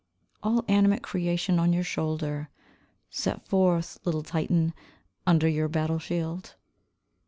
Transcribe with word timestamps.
All 0.41 0.65
animate 0.67 1.03
creation 1.03 1.59
on 1.59 1.73
your 1.73 1.83
shoulder, 1.83 2.49
Set 3.11 3.45
forth, 3.47 3.99
little 4.03 4.23
Titan, 4.23 4.73
under 5.27 5.47
your 5.47 5.67
battle 5.67 5.99
shield. 5.99 6.55